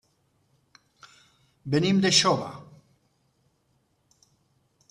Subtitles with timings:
[1.75, 2.51] Venim de Xóvar.